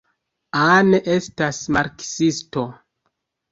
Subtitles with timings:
[0.59, 2.67] Anne estas marksisto.